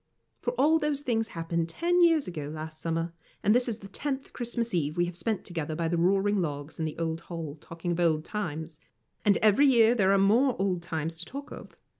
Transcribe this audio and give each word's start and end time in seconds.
For 0.39 0.53
all 0.53 0.79
those 0.79 1.01
things 1.01 1.27
happened 1.27 1.69
ten 1.69 2.01
years 2.01 2.27
ago 2.27 2.49
last 2.51 2.81
summer, 2.81 3.13
and 3.43 3.53
this 3.53 3.69
is 3.69 3.77
the 3.77 3.87
tenth 3.87 4.33
Christmas 4.33 4.73
Eve 4.73 4.97
we 4.97 5.05
have 5.05 5.15
spent 5.15 5.45
together 5.45 5.75
by 5.75 5.87
the 5.87 5.97
roaring 5.99 6.41
logs 6.41 6.79
in 6.79 6.85
the 6.85 6.97
old 6.97 7.21
hall, 7.29 7.55
talking 7.61 7.91
of 7.91 7.99
old 7.99 8.25
times; 8.25 8.79
and 9.23 9.37
every 9.43 9.67
year 9.67 9.93
there 9.93 10.11
are 10.11 10.17
more 10.17 10.55
old 10.59 10.81
times 10.81 11.17
to 11.17 11.25
talk 11.25 11.51
of. 11.51 11.75